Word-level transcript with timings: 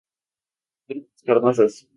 Drupas 0.87 1.21
carnosas. 1.23 1.87